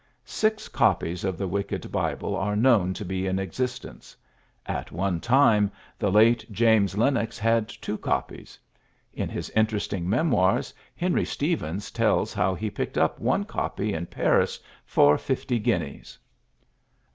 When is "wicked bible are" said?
1.47-2.55